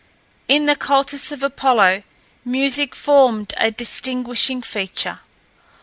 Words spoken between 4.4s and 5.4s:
feature.